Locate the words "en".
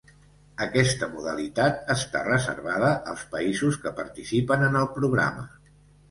4.69-4.79